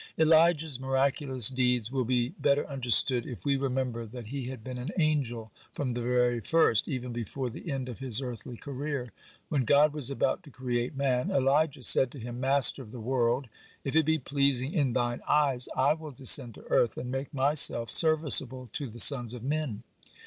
(38) 0.17 0.25
Elijah's 0.27 0.79
miraculous 0.79 1.49
deeds 1.49 1.91
will 1.91 2.05
be 2.05 2.29
better 2.29 2.65
understood 2.65 3.23
if 3.27 3.45
we 3.45 3.55
remember 3.55 4.03
that 4.03 4.25
he 4.25 4.45
had 4.47 4.63
been 4.63 4.79
an 4.79 4.89
angel 4.97 5.51
from 5.73 5.93
the 5.93 6.01
very 6.01 6.39
first, 6.39 6.87
even 6.87 7.13
before 7.13 7.51
the 7.51 7.71
end 7.71 7.87
of 7.87 7.99
his 7.99 8.19
earthly 8.19 8.57
career. 8.57 9.11
When 9.49 9.63
God 9.63 9.93
was 9.93 10.09
about 10.09 10.41
to 10.41 10.49
create 10.49 10.97
man, 10.97 11.29
Elijah 11.29 11.83
said 11.83 12.09
to 12.13 12.19
Him: 12.19 12.39
"Master 12.39 12.81
of 12.81 12.89
the 12.89 12.99
world! 12.99 13.45
If 13.83 13.95
it 13.95 14.07
be 14.07 14.17
pleasing 14.17 14.73
in 14.73 14.93
Thine 14.93 15.21
eyes, 15.27 15.69
I 15.75 15.93
will 15.93 16.09
descend 16.13 16.55
to 16.55 16.63
earth, 16.71 16.97
and 16.97 17.11
make 17.11 17.31
myself 17.31 17.91
serviceable 17.91 18.71
to 18.73 18.89
the 18.89 18.97
sons 18.97 19.35
of 19.35 19.43
men." 19.43 19.83